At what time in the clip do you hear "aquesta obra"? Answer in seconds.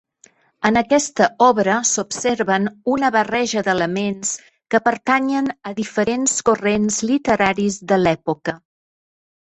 0.79-1.73